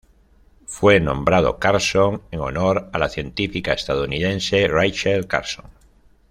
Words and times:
Fue 0.65 0.99
nombrado 0.99 1.59
Carson 1.59 2.23
en 2.31 2.39
honor 2.39 2.89
a 2.91 2.97
la 2.97 3.07
científica 3.07 3.73
estadounidense 3.73 4.67
Rachel 4.67 5.27
Carson. 5.27 5.65